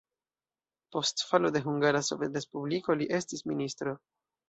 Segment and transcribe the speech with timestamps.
[0.95, 3.99] Post falo de Hungara Sovetrespubliko li estis ministro.